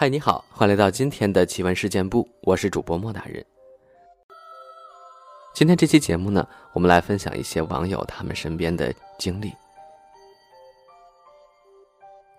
[0.00, 3.44] 嗨，你好，欢迎来到今天的奇闻事件部，我是主播莫大人。
[5.52, 9.52] 今天这期节目呢，我们来分享一些网友他们身边的经历。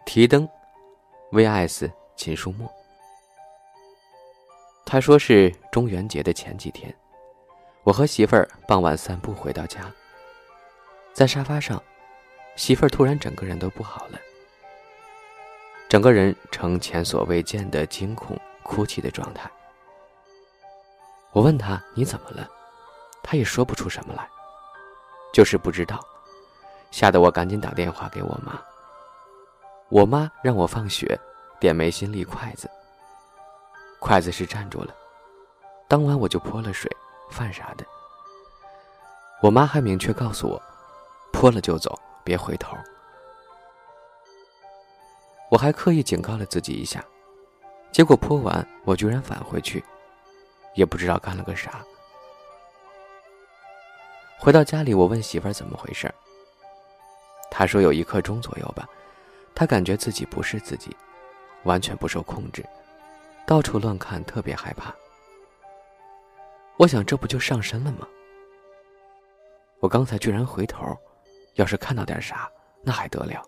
[0.08, 0.50] 提灯
[1.34, 2.68] ，VS 秦书墨。
[4.84, 6.92] 他说是中元节的前几天，
[7.84, 9.82] 我和媳妇儿傍晚散步回到家，
[11.14, 11.80] 在沙发上，
[12.56, 14.18] 媳妇儿突然整个人都不好了。
[15.92, 19.52] 整个人呈前所未见的惊恐、哭泣的状态。
[21.34, 22.48] 我问他：“你怎么了？”
[23.22, 24.26] 他也说不出什么来，
[25.34, 26.00] 就是不知道，
[26.92, 28.58] 吓得我赶紧打电话给我妈。
[29.90, 31.20] 我妈让我放学，
[31.60, 32.72] 点眉心立筷子。
[34.00, 34.96] 筷子是站住了，
[35.90, 36.90] 当晚我就泼了水、
[37.30, 37.86] 饭啥的。
[39.42, 40.62] 我妈还明确告诉我
[41.34, 42.78] ：“泼了就走，别回头。”
[45.52, 47.04] 我还刻意警告了自己一下，
[47.92, 49.84] 结果泼完我居然返回去，
[50.76, 51.84] 也不知道干了个啥。
[54.40, 56.16] 回到家里，我问媳妇儿怎么回事儿。
[57.52, 58.88] 她说有一刻钟左右吧，
[59.54, 60.96] 她感觉自己不是自己，
[61.64, 62.66] 完全不受控制，
[63.46, 64.96] 到处乱看，特别害怕。
[66.78, 68.08] 我想这不就上身了吗？
[69.82, 70.98] 我刚才居然回头，
[71.56, 72.50] 要是看到点啥，
[72.84, 73.44] 那还得了？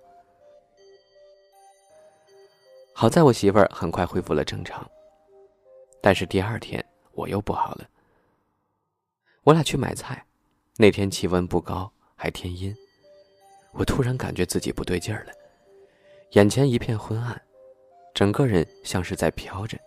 [2.95, 4.89] 好在我媳妇儿很快恢复了正常，
[5.99, 7.87] 但是第二天我又不好了。
[9.43, 10.23] 我俩去买菜，
[10.77, 12.73] 那天气温不高，还天阴，
[13.73, 15.33] 我突然感觉自己不对劲儿了，
[16.31, 17.41] 眼前一片昏暗，
[18.13, 19.77] 整个人像是在飘着。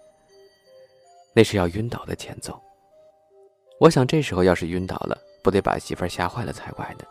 [1.33, 2.61] 那是要晕倒的前奏。
[3.79, 7.05] 我想这时候要是晕倒了，不得把媳妇儿吓坏了才怪呢。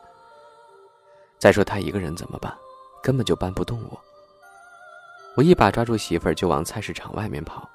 [1.40, 2.56] 再说她一个人怎么办？
[3.02, 4.00] 根本就搬不动我。
[5.36, 7.70] 我一把抓住媳妇儿就往菜市场外面跑，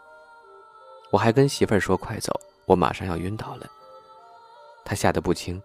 [1.11, 2.33] 我还跟媳妇儿说：“快走，
[2.65, 3.71] 我马上要晕倒了。”
[4.83, 5.63] 她吓得不轻，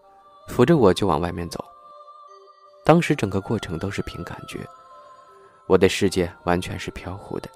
[0.50, 1.64] 扶着我就往外面走。
[2.84, 4.60] 当时整个过程都是凭感觉，
[5.68, 7.50] 我的世界完全是飘忽的。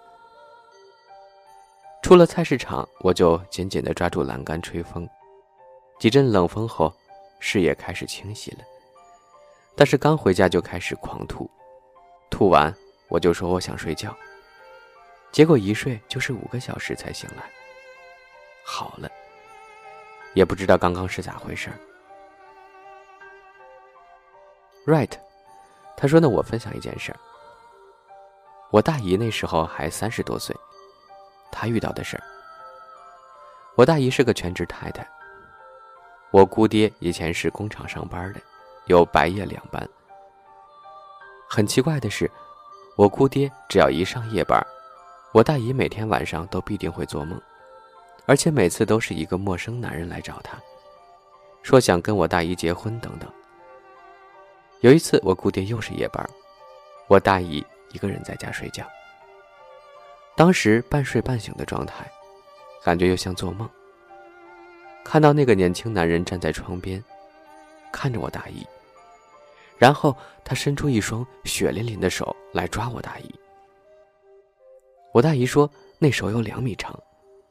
[2.01, 5.07] 出了菜市场，我就紧紧地抓住栏杆吹风，
[5.99, 6.91] 几阵冷风后，
[7.41, 8.59] 视野开始清晰了。
[9.75, 11.47] 但是刚回家就开始狂吐，
[12.31, 12.73] 吐完
[13.09, 14.15] 我就说我想睡觉。
[15.31, 17.43] 结果一睡就是五个小时才醒来。
[18.63, 19.09] 好了，
[20.33, 21.77] 也不知道刚刚是咋回事儿。
[24.85, 25.11] Right，
[25.95, 27.19] 他说：“那我分享一件事儿。
[28.71, 30.55] 我大姨那时候还三十多岁，
[31.51, 32.23] 她遇到的事儿。
[33.75, 35.07] 我大姨是个全职太太。
[36.31, 38.39] 我姑爹以前是工厂上班的，
[38.85, 39.87] 有白夜两班。
[41.47, 42.29] 很奇怪的是，
[42.95, 44.59] 我姑爹只要一上夜班。”
[45.31, 47.39] 我大姨每天晚上都必定会做梦，
[48.25, 50.57] 而且每次都是一个陌生男人来找她，
[51.61, 53.31] 说想跟我大姨结婚等等。
[54.79, 56.27] 有一次我姑爹又是夜班，
[57.07, 58.83] 我大姨一个人在家睡觉。
[60.35, 62.09] 当时半睡半醒的状态，
[62.83, 63.69] 感觉又像做梦。
[65.03, 67.03] 看到那个年轻男人站在窗边，
[67.91, 68.65] 看着我大姨，
[69.77, 73.31] 然后他伸出一双血淋淋的手来抓我大姨。
[75.11, 76.97] 我大姨说，那手有两米长，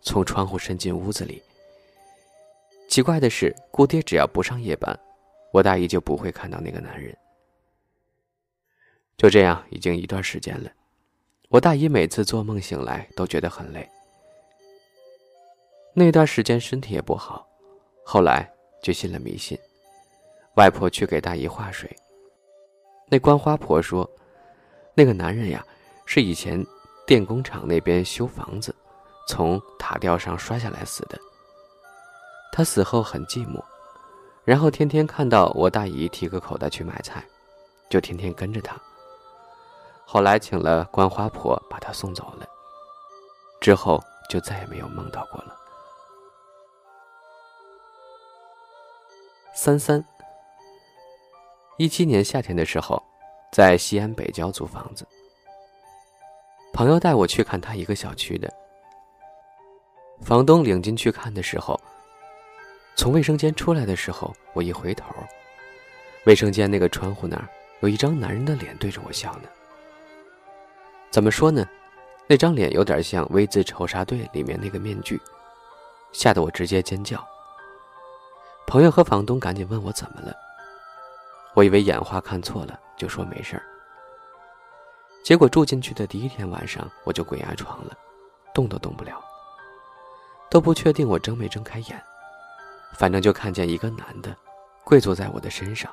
[0.01, 1.43] 从窗户伸进屋子里。
[2.89, 4.97] 奇怪的是，姑爹只要不上夜班，
[5.53, 7.15] 我大姨就不会看到那个男人。
[9.17, 10.71] 就这样，已经一段时间了。
[11.49, 13.87] 我大姨每次做梦醒来都觉得很累。
[15.95, 17.45] 那段时间身体也不好，
[18.05, 18.49] 后来
[18.81, 19.59] 就信了迷信。
[20.55, 21.91] 外婆去给大姨化水，
[23.09, 24.09] 那观花婆说，
[24.95, 25.67] 那个男人呀，
[26.07, 26.65] 是以前。
[27.09, 28.75] 电工厂那边修房子，
[29.27, 31.19] 从塔吊上摔下来死的。
[32.53, 33.65] 他死后很寂寞，
[34.45, 37.25] 然后天天看到我大姨提个口袋去买菜，
[37.89, 38.79] 就天天跟着他。
[40.05, 42.47] 后来请了观花婆把他送走了，
[43.59, 45.57] 之后就再也没有梦到过了。
[49.55, 50.05] 三三，
[51.79, 53.03] 一七年夏天的时候，
[53.51, 55.09] 在西安北郊租房子。
[56.79, 58.49] 朋友带我去看他一个小区的，
[60.21, 61.77] 房东领进去看的时候，
[62.95, 65.13] 从卫生间出来的时候，我一回头，
[66.25, 67.49] 卫生间那个窗户那儿
[67.81, 69.49] 有一张男人的脸对着我笑呢。
[71.11, 71.67] 怎么说呢？
[72.29, 75.21] 那张脸有点像《V 字仇杀队》里面那个面具，
[76.13, 77.27] 吓得我直接尖叫。
[78.69, 80.33] 朋友和房东赶紧问我怎么了，
[81.55, 83.65] 我以为眼花看错了，就说没事儿。
[85.23, 87.97] 结果住进去的第一天晚上，我就鬼压床了，
[88.55, 89.23] 动都动不了，
[90.51, 92.03] 都不确定我睁没睁开眼，
[92.95, 94.35] 反正就看见一个男的
[94.85, 95.93] 跪坐在我的身上，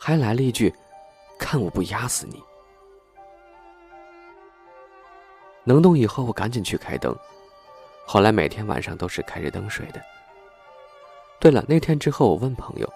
[0.00, 0.72] 还来了一句
[1.38, 2.40] ：“看我不压死你。”
[5.64, 7.14] 能动以后，我赶紧去开灯。
[8.06, 10.00] 后来每天晚上都是开着灯睡的。
[11.40, 12.90] 对了，那天之后我问朋友，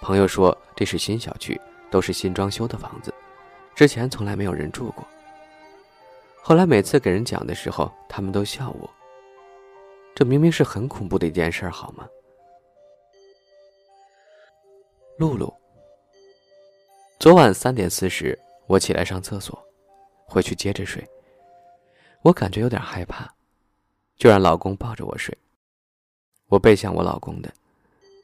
[0.00, 1.60] 朋友说这是新小区，
[1.90, 3.14] 都是新装修的房子，
[3.82, 5.04] 之前从来没有人住过。
[6.40, 8.88] 后来每次给人讲的时候，他们都笑我。
[10.14, 12.08] 这明明是很恐怖的一件事，好吗？
[15.18, 15.52] 露露，
[17.18, 18.38] 昨晚三点四十，
[18.68, 19.60] 我起来上厕所，
[20.26, 21.04] 回去接着睡。
[22.20, 23.28] 我感觉有点害怕，
[24.16, 25.36] 就让老公抱着我睡。
[26.46, 27.52] 我背向我老公的，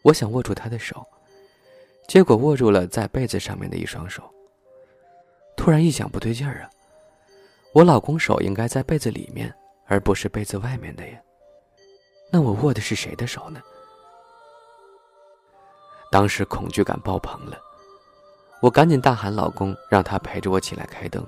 [0.03, 1.05] 我想握住他的手，
[2.07, 4.23] 结果握住了在被子上面的一双手。
[5.59, 6.71] 突然一想，不对劲儿啊！
[7.75, 9.53] 我老公手应该在被子里面，
[9.87, 11.21] 而不是被子外面的呀。
[12.31, 13.61] 那我握的是谁的手呢？
[16.11, 17.59] 当时恐惧感爆棚了，
[18.63, 21.27] 我赶紧大喊老公，让他陪着我起来开灯。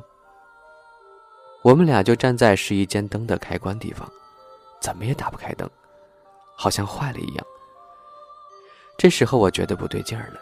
[1.63, 4.11] 我们俩就站在试衣间灯的开关地方，
[4.81, 5.69] 怎么也打不开灯，
[6.55, 7.47] 好像坏了一样。
[8.97, 10.41] 这时候我觉得不对劲儿了，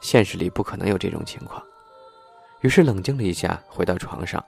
[0.00, 1.64] 现实里不可能有这种情况，
[2.62, 4.42] 于是冷静了一下，回到床上，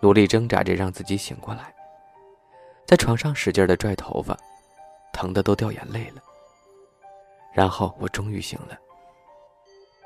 [0.00, 1.74] 努力挣扎着让自己醒过来，
[2.86, 4.36] 在床上使劲的拽头发，
[5.12, 6.22] 疼得都掉眼泪了。
[7.52, 8.78] 然后我终于醒了，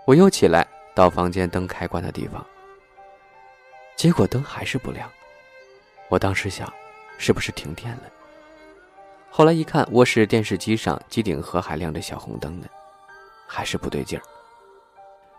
[0.06, 2.44] 我又起来到房间灯开关的地方。
[3.96, 5.10] 结果灯还是不亮，
[6.08, 6.72] 我当时想，
[7.18, 8.04] 是不是停电了？
[9.30, 12.66] 后来一看，卧室电视机上机顶盒还亮着小红灯呢，
[13.46, 14.22] 还是不对劲儿。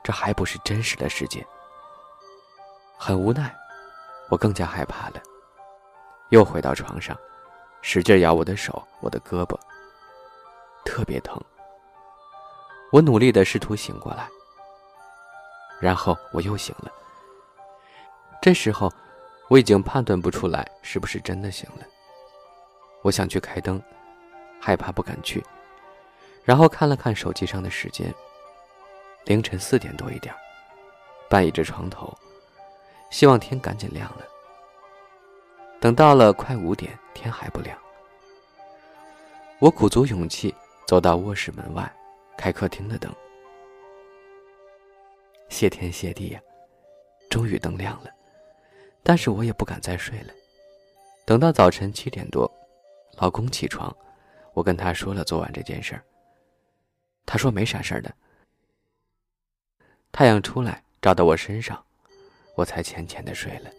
[0.04, 1.44] 这还不是真实的世界。
[3.04, 3.52] 很无奈，
[4.30, 5.16] 我更加害怕了，
[6.30, 7.18] 又回到床上，
[7.82, 9.58] 使劲咬我的手、我的胳膊，
[10.86, 11.36] 特别疼。
[12.92, 14.30] 我努力的试图醒过来，
[15.80, 16.92] 然后我又醒了。
[18.40, 18.94] 这时候，
[19.48, 21.86] 我已经判断不出来是不是真的醒了。
[23.02, 23.82] 我想去开灯，
[24.62, 25.44] 害怕不敢去，
[26.44, 28.14] 然后看了看手机上的时间，
[29.26, 30.32] 凌晨四点多一点，
[31.28, 32.16] 半倚着床头，
[33.12, 34.26] 希望天赶紧亮了。
[35.80, 37.78] 等到了快五点，天还不亮，
[39.60, 40.54] 我鼓足勇气
[40.88, 41.92] 走到卧室门外，
[42.38, 43.14] 开客厅的灯。
[45.50, 46.42] 谢天谢地呀，
[47.30, 48.10] 终于灯亮了。
[49.04, 50.34] 但是我也不敢再睡了。
[51.26, 52.50] 等到早晨七点多，
[53.18, 53.96] 老公起床，
[54.54, 56.04] 我跟他说了昨晚这件事儿。
[57.26, 58.14] 他说没啥事儿的。
[60.12, 61.84] 太阳出来照到我身上，
[62.56, 63.70] 我才浅浅的睡了。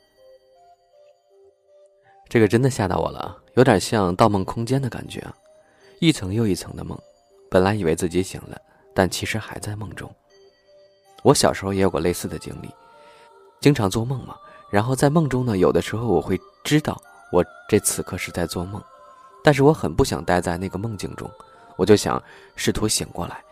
[2.29, 5.23] 这个真的吓到我了，有点像《盗梦空间》的感觉，
[6.01, 6.99] 一层又一层的梦。
[7.51, 8.59] 本来以为自己醒了，
[8.95, 10.11] 但其实还在梦中。
[11.23, 12.71] 我小时候也有过类似的经历，
[13.61, 14.35] 经常做梦嘛。
[14.71, 16.99] 然后在梦中呢，有的时候我会知道
[17.31, 18.83] 我这此刻是在做梦，
[19.45, 21.31] 但是我很不想待在那个梦境中，
[21.77, 22.21] 我就想
[22.57, 23.45] 试图醒过来，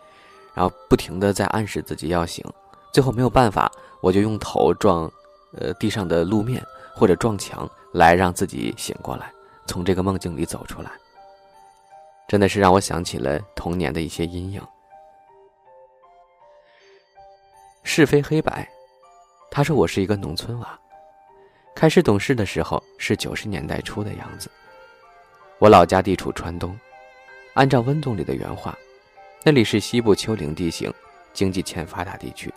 [0.55, 2.43] 然后不停的在暗示自己要醒，
[2.91, 3.71] 最后没有办法，
[4.01, 5.11] 我就用头撞，
[5.57, 9.31] 呃地上的路面或者撞墙来让自己醒过来，
[9.65, 10.91] 从这个梦境里走出来。
[12.27, 14.61] 真的是让我想起了童年的一些阴影。
[17.83, 18.69] 是非黑白，
[19.49, 20.79] 他说我是一个农村娃。
[21.75, 24.49] 开始懂事的时候是九十年代初的样子。
[25.57, 26.77] 我老家地处川东，
[27.53, 28.77] 按照温总理的原话，
[29.43, 30.93] 那里是西部丘陵地形，
[31.33, 32.53] 经济欠发达地区。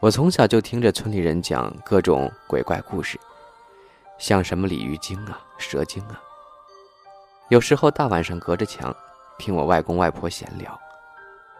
[0.00, 3.20] 我从小就听着村里人讲各种鬼怪故事，
[4.18, 6.18] 像什么鲤鱼精啊、蛇精啊。
[7.50, 8.94] 有时候大晚上隔着墙
[9.38, 10.80] 听我外公外婆闲聊，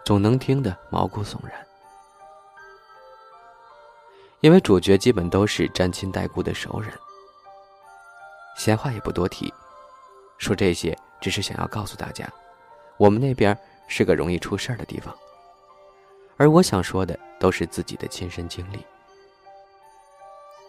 [0.06, 1.52] 总能听得毛骨悚然。
[4.40, 6.90] 因为主角基本都是沾亲带故的熟人，
[8.56, 9.52] 闲话也不多提，
[10.38, 12.26] 说这些只是想要告诉大家，
[12.96, 13.54] 我们那边
[13.86, 15.14] 是个容易出事儿的地方。
[16.40, 18.78] 而我想说的都是自己的亲身经历。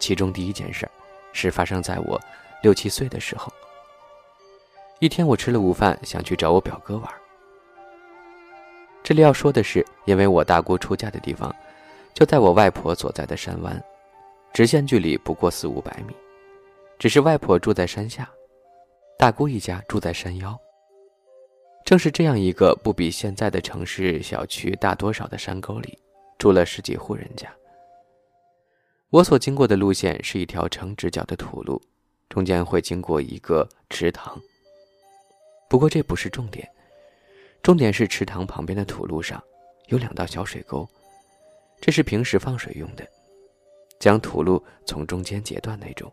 [0.01, 0.91] 其中第一件事儿，
[1.31, 2.19] 是发生在我
[2.61, 3.49] 六七岁的时候。
[4.99, 7.09] 一天我吃了午饭，想去找我表哥玩。
[9.01, 11.55] 这里要说的是，因为我大姑出嫁的地方。
[12.13, 13.81] 就在我外婆所在的山湾，
[14.51, 16.13] 直线距离不过四五百米，
[16.99, 18.29] 只是外婆住在山下，
[19.17, 20.59] 大姑一家住在山腰。
[21.91, 25.99] 正是这样一个不比现在的城市小区大多少的山沟里，
[26.37, 27.53] 住了十几户人家。
[29.09, 31.81] 我所经过的路线是一条呈直角的土路，
[32.29, 34.39] 中间会经过一个池塘。
[35.69, 36.65] 不过这不是重点，
[37.61, 39.43] 重点是池塘旁边的土路上
[39.87, 40.87] 有两道小水沟，
[41.81, 43.05] 这是平时放水用的，
[43.99, 46.09] 将土路从中间截断那种。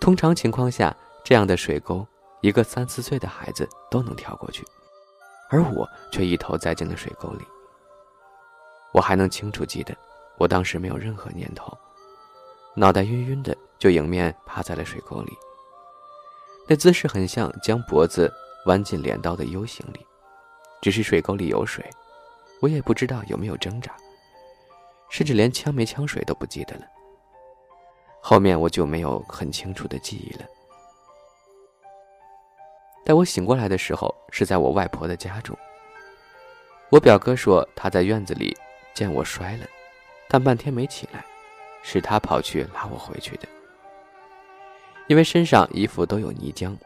[0.00, 2.04] 通常情况下，这样的水沟，
[2.40, 4.64] 一个三四岁的孩子都能跳过去，
[5.50, 7.44] 而我却一头栽进了水沟里。
[8.92, 9.96] 我还能清楚记得，
[10.38, 11.76] 我当时没有任何念头，
[12.74, 15.32] 脑袋晕晕的，就迎面趴在了水沟里。
[16.66, 18.32] 那姿势很像将脖子
[18.66, 20.06] 弯进镰刀的 U 型里，
[20.80, 21.84] 只是水沟里有水，
[22.60, 23.94] 我也不知道有没有挣扎，
[25.08, 26.82] 甚至连呛没呛水都不记得了。
[28.22, 30.46] 后面我就没有很清楚的记忆了。
[33.04, 35.56] 待我醒过来的时候，是在我外婆的家中。
[36.90, 38.56] 我表哥说他在院子里
[38.94, 39.66] 见我摔了，
[40.28, 41.24] 但半天没起来，
[41.82, 43.48] 是他跑去拉我回去的。
[45.06, 46.76] 因为身上衣服都有泥浆，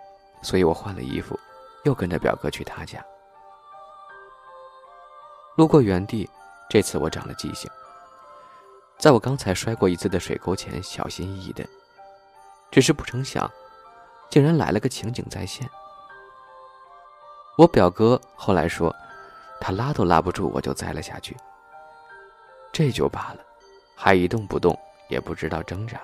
[0.42, 1.38] 所以我换了衣服，
[1.84, 3.04] 又跟着表哥去他家。
[5.56, 6.28] 路过原地，
[6.70, 7.70] 这次我长了记性。
[8.98, 11.64] 在我刚才摔过一次的水沟前，小心翼翼的，
[12.70, 13.50] 只是不成想，
[14.30, 15.68] 竟然来了个情景再现。
[17.56, 18.94] 我表哥后来说，
[19.60, 21.36] 他拉都拉不住，我就栽了下去。
[22.72, 23.40] 这就罢了，
[23.94, 26.00] 还一动不动，也不知道挣扎。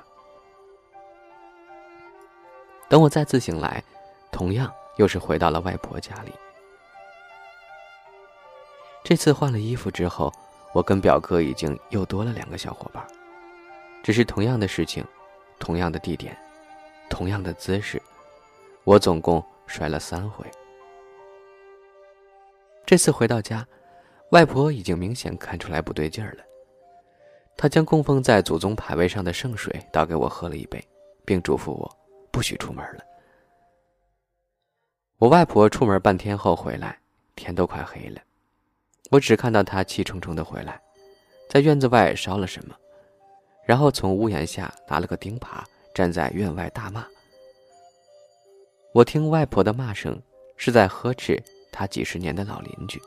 [2.88, 3.82] 等我再次醒来，
[4.30, 6.32] 同样又是回到了外婆家里。
[9.02, 10.32] 这次换了衣服之后。
[10.72, 13.04] 我跟表哥已经又多了两个小伙伴，
[14.04, 15.04] 只是同样的事情，
[15.58, 16.38] 同样的地点，
[17.08, 18.00] 同样的姿势，
[18.84, 20.46] 我总共摔了三回。
[22.90, 23.64] 这次回到家，
[24.32, 26.42] 外婆已经明显看出来不对劲儿了，
[27.56, 30.84] 她将供奉在祖宗牌位上的圣水倒给我喝了一杯，
[31.24, 31.88] 并嘱咐我
[32.32, 33.04] 不许出门了。
[35.18, 36.98] 我外婆出门半天后回来，
[37.36, 38.20] 天都快黑了。
[39.12, 40.82] 我只看到他气冲冲的回来，
[41.48, 42.74] 在院子外烧了什么，
[43.64, 45.62] 然后从屋檐下拿了个钉耙，
[45.94, 47.06] 站在院外大骂。
[48.92, 50.20] 我听外婆的骂声，
[50.56, 51.40] 是在呵斥
[51.70, 53.00] 他几十年的老邻居。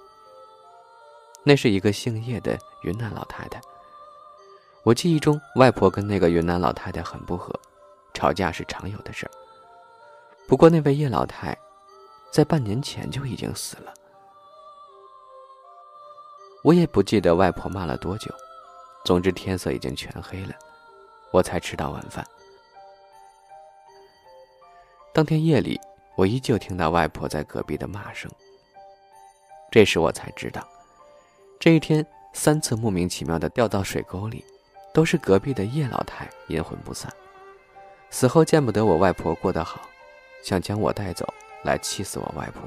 [1.43, 3.59] 那是一个姓叶的云南老太太。
[4.83, 7.53] 我记忆中，外婆跟那个云南老太太很不和，
[8.13, 9.31] 吵架是常有的事儿。
[10.47, 11.57] 不过那位叶老太，
[12.31, 13.93] 在半年前就已经死了。
[16.63, 18.33] 我也不记得外婆骂了多久，
[19.03, 20.53] 总之天色已经全黑了，
[21.31, 22.25] 我才吃到晚饭。
[25.13, 25.79] 当天夜里，
[26.15, 28.31] 我依旧听到外婆在隔壁的骂声。
[29.73, 30.63] 这时我才知道，
[31.59, 34.45] 这一天三次莫名其妙的掉到水沟里，
[34.93, 37.11] 都是隔壁的叶老太阴魂不散，
[38.11, 39.81] 死后见不得我外婆过得好，
[40.43, 41.27] 想将我带走，
[41.63, 42.61] 来气死我外婆。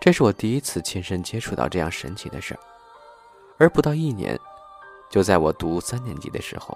[0.00, 2.60] 这是我第一次亲身接触到这样神奇的事儿，
[3.58, 4.40] 而不到一年，
[5.10, 6.74] 就在我读三年级的时候，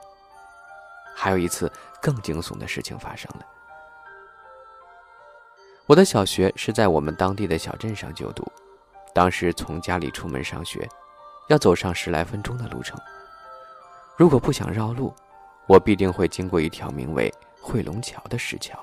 [1.17, 1.73] 还有一次
[2.03, 3.47] 更惊悚的事情发生了。
[5.93, 8.51] 我的小学是在我们当地的小镇上就读，
[9.13, 10.89] 当时从家里出门上学，
[11.51, 12.99] 要走上十来分钟的路程。
[14.17, 15.15] 如果不想绕路，
[15.67, 17.31] 我必定会经过一条名为
[17.61, 18.75] 汇龙桥的石桥。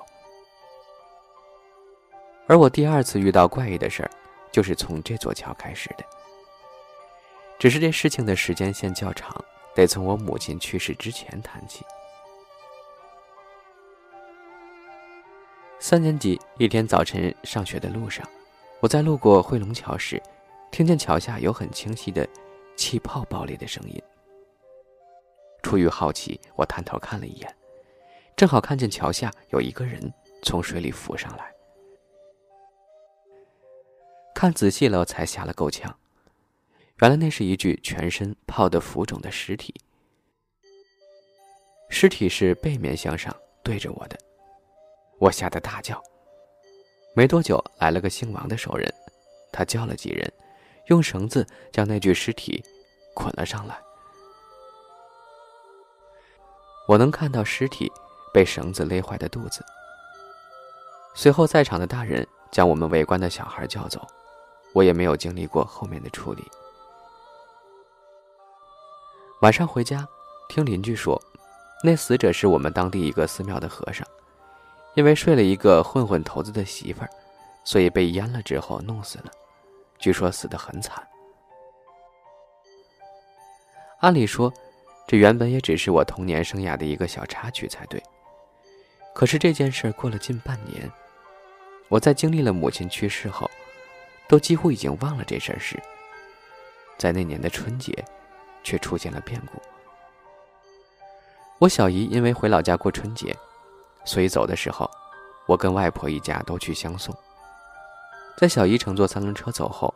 [2.46, 4.10] 而我第二次遇到怪异的事儿。
[4.52, 6.04] 就是从这座桥开始的，
[7.58, 9.34] 只是这事情的时间线较长，
[9.74, 11.84] 得从我母亲去世之前谈起。
[15.90, 18.24] 三年级一天早晨上学的路上，
[18.78, 20.22] 我在路过汇龙桥时，
[20.70, 22.24] 听见桥下有很清晰的
[22.76, 24.00] 气泡爆裂的声音。
[25.64, 27.56] 出于好奇，我探头看了一眼，
[28.36, 30.00] 正好看见桥下有一个人
[30.44, 31.52] 从水里浮上来。
[34.32, 35.92] 看仔细了，才吓了够呛。
[37.00, 39.74] 原来那是一具全身泡得浮肿的尸体，
[41.88, 44.16] 尸体是背面向上对着我的，
[45.20, 46.02] 我吓得大叫。
[47.14, 48.92] 没多久，来了个姓王的熟人，
[49.52, 50.32] 他叫了几人，
[50.86, 52.60] 用绳子将那具尸体
[53.14, 53.78] 捆了上来。
[56.88, 57.92] 我能看到尸体
[58.34, 59.64] 被绳子勒坏的肚子。
[61.14, 64.04] 随后，在场的大人将我们围观的小孩叫走。
[64.72, 66.48] 我也没有经历过后面的处理。
[69.42, 70.06] 晚上回家，
[70.48, 71.20] 听邻居说，
[71.82, 74.06] 那死者是我们当地一个寺庙的和尚，
[74.94, 77.10] 因为睡了一个混混头子的媳妇儿，
[77.64, 79.30] 所以被阉了之后弄死了。
[79.98, 81.06] 据说死得很惨。
[84.00, 84.52] 按理说，
[85.06, 88.02] 这原本也只是我童年生涯的一个小插曲才对。
[89.14, 90.90] 可是这件事过了近半年，
[91.88, 93.50] 我在经历了母亲去世后，
[94.26, 95.78] 都几乎已经忘了这事儿时，
[96.96, 97.92] 在那年的春节，
[98.62, 99.60] 却出现了变故。
[101.58, 103.36] 我小姨因为回老家过春节，
[104.04, 104.90] 所以走的时候，
[105.46, 107.14] 我跟外婆一家都去相送。
[108.36, 109.94] 在小姨乘坐三轮车走后，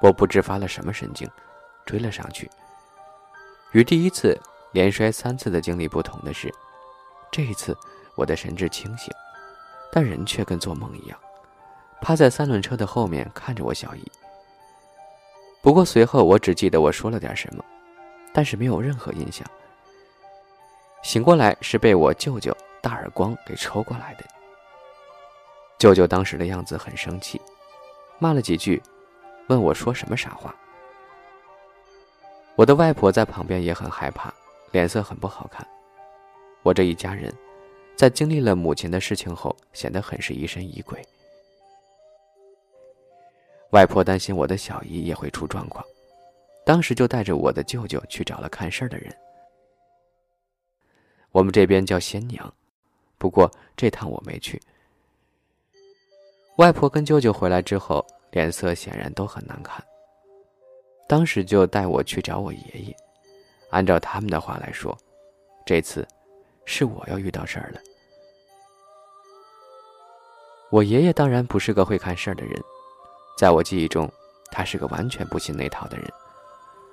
[0.00, 1.28] 我不知发了什么神经，
[1.86, 2.50] 追了上去。
[3.72, 4.38] 与第一次
[4.72, 6.52] 连摔三次的经历不同的是，
[7.30, 7.76] 这一次。
[8.14, 9.10] 我的神志清醒，
[9.90, 11.18] 但人却跟做梦一样，
[12.02, 14.12] 趴在三轮车的后面看着我小姨。
[15.62, 17.64] 不过随后我只记得我说了点什么，
[18.34, 19.48] 但是没有任何印象。
[21.02, 24.24] 醒过来是被我舅舅大耳光给抽过来的。
[25.78, 27.40] 舅舅当时的样子很生气，
[28.18, 28.82] 骂了几句，
[29.48, 30.54] 问我说什么傻话。
[32.56, 34.32] 我的外婆在旁边也很害怕，
[34.72, 35.66] 脸色很不好看。
[36.62, 37.32] 我这一家人。
[37.94, 41.00] 在经历了母亲的事情后，显得很是疑神疑鬼。
[43.70, 45.84] 外婆担心我的小姨也会出状况，
[46.64, 49.14] 当时就带着我的舅舅去找了看事儿的人。
[51.30, 52.52] 我们这边叫仙娘，
[53.22, 54.60] 不过这趟我没去。
[56.56, 59.80] 外婆跟舅舅回来之后，脸色显然都很难看。
[61.08, 62.96] 当时就带我去找我爷爷，
[63.70, 64.98] 按照他们的话来说，
[65.64, 66.04] 这次。
[66.64, 67.80] 是我要遇到事儿了。
[70.70, 72.60] 我爷爷当然不是个会看事儿的人，
[73.36, 74.10] 在我记忆中，
[74.50, 76.08] 他是个完全不信那套的人。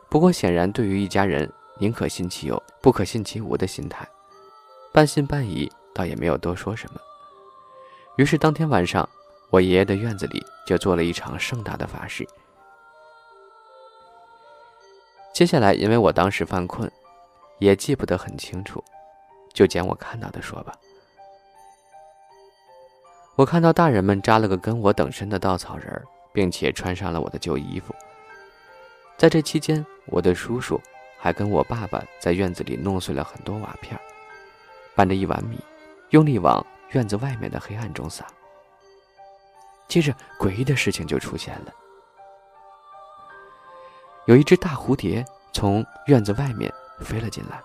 [0.10, 4.08] 不过显然，对于一家人宁可信其有，不可信其无的心态，
[4.92, 7.02] 半信半疑，倒也没有多说什么。
[8.16, 9.08] 于是当天晚上，
[9.50, 12.26] 我爷爷的院子里就做了一场盛大的法事。
[15.34, 16.90] 接下来，因为我当时犯困，
[17.58, 18.82] 也记不得很清楚。
[19.54, 20.74] 就捡我看到的说吧。
[23.36, 27.94] 我看到大人们扎了个跟我等身的稻草人并且穿上了我的旧衣服。
[29.18, 30.80] 在这期间，我的叔叔
[31.18, 34.00] 还跟我爸爸在院子里弄碎了很多瓦片，
[34.96, 35.58] 拌着一碗米，
[36.10, 38.26] 用力往院子外面的黑暗中撒。
[39.88, 41.74] 接着，诡异的事情就出现了，
[44.26, 47.62] 有一只大蝴蝶从院子外面飞了进来。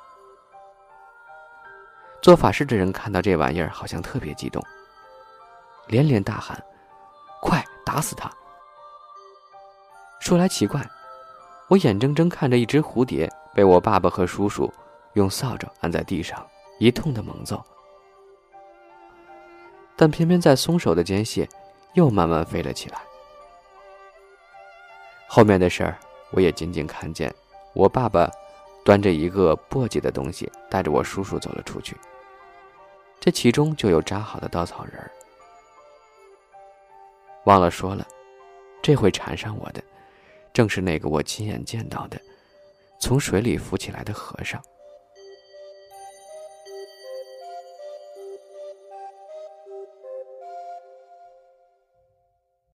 [2.22, 4.64] 做法事的人看到这玩意儿，好像特别激动，
[5.88, 6.58] 连连大喊
[7.42, 8.30] ：“快打死他！”
[10.20, 10.80] 说来奇怪，
[11.68, 14.72] 我眼睁睁看着一只蝴蝶被我爸爸和叔叔
[15.12, 16.46] 用扫帚按在地上，
[16.78, 17.62] 一通的猛揍，
[19.96, 21.48] 但偏偏在松手的间隙，
[21.94, 22.98] 又慢慢飞了起来。
[25.28, 25.98] 后面的事儿，
[26.30, 27.32] 我也仅仅看见
[27.72, 28.30] 我爸爸
[28.84, 31.96] 端着一个簸箕的东西，带着我叔叔走了出去。
[33.20, 35.10] 这其中就有扎好的稻草人儿。
[37.44, 38.06] 忘了说了，
[38.82, 39.82] 这回缠上我的，
[40.52, 42.20] 正是那个我亲眼见到的，
[43.00, 44.62] 从水里浮起来的和尚。